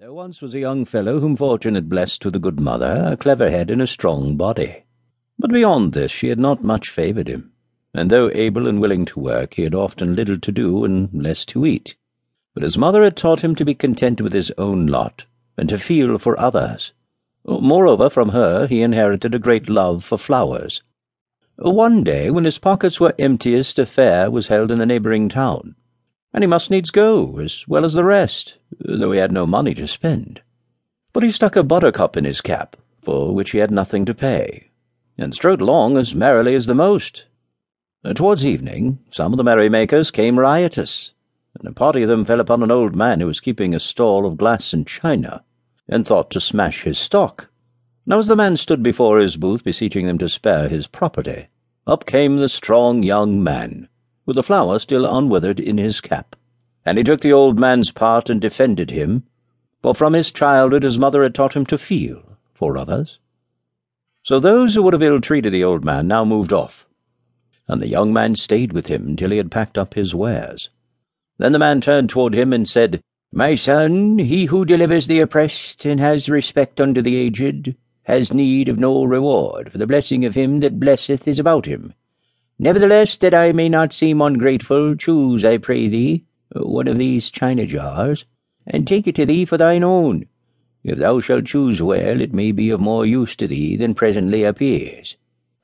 [0.00, 3.16] There once was a young fellow whom fortune had blessed with a good mother, a
[3.16, 4.84] clever head, and a strong body.
[5.38, 7.52] But beyond this she had not much favoured him,
[7.94, 11.46] and though able and willing to work, he had often little to do and less
[11.46, 11.96] to eat.
[12.52, 15.24] But his mother had taught him to be content with his own lot,
[15.56, 16.92] and to feel for others.
[17.46, 20.82] Moreover, from her he inherited a great love for flowers.
[21.56, 25.76] One day, when his pockets were emptiest, a fair was held in the neighbouring town
[26.34, 29.72] and he must needs go, as well as the rest, though he had no money
[29.72, 30.42] to spend.
[31.12, 34.70] But he stuck a buttercup in his cap, for which he had nothing to pay,
[35.16, 37.26] and strode along as merrily as the most.
[38.16, 41.12] Towards evening, some of the merrymakers came riotous,
[41.56, 44.26] and a party of them fell upon an old man who was keeping a stall
[44.26, 45.44] of glass and china,
[45.88, 47.48] and thought to smash his stock.
[48.06, 51.46] Now, as the man stood before his booth beseeching them to spare his property,
[51.86, 53.88] up came the strong young man
[54.26, 56.36] with a flower still unwithered in his cap.
[56.84, 59.24] And he took the old man's part and defended him,
[59.82, 63.18] for from his childhood his mother had taught him to feel for others.
[64.22, 66.86] So those who would have ill treated the old man now moved off,
[67.68, 70.70] and the young man stayed with him till he had packed up his wares.
[71.36, 75.84] Then the man turned toward him and said, My son, he who delivers the oppressed
[75.84, 80.34] and has respect unto the aged, has need of no reward, for the blessing of
[80.34, 81.92] him that blesseth is about him.
[82.58, 87.66] Nevertheless, that I may not seem ungrateful, choose, I pray thee, one of these china
[87.66, 88.24] jars,
[88.66, 90.26] and take it to thee for thine own.
[90.84, 94.44] If thou shalt choose well, it may be of more use to thee than presently
[94.44, 95.16] appears.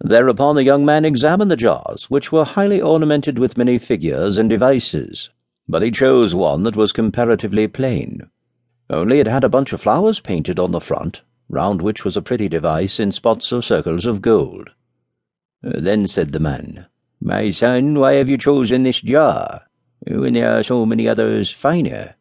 [0.00, 4.48] Thereupon the young man examined the jars, which were highly ornamented with many figures and
[4.48, 5.28] devices,
[5.68, 8.30] but he chose one that was comparatively plain.
[8.88, 12.22] Only it had a bunch of flowers painted on the front, round which was a
[12.22, 14.70] pretty device in spots or circles of gold.
[15.62, 16.86] Then said the man,
[17.20, 19.62] My son, why have you chosen this jar,
[20.06, 22.14] when there are so many others finer?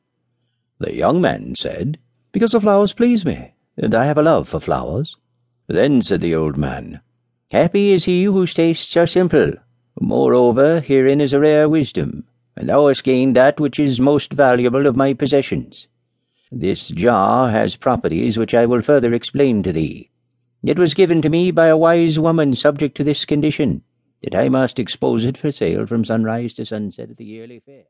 [0.79, 1.99] The young man said,
[2.31, 5.17] Because the flowers please me, and I have a love for flowers.
[5.67, 7.01] Then said the old man,
[7.51, 9.53] Happy is he whose tastes are simple.
[9.99, 12.25] Moreover, herein is a rare wisdom,
[12.55, 15.87] and thou hast gained that which is most valuable of my possessions.
[16.51, 20.09] This jar has properties which I will further explain to thee.
[20.63, 23.83] It was given to me by a wise woman subject to this condition,
[24.23, 27.83] that I must expose it for sale from sunrise to sunset at the yearly fair.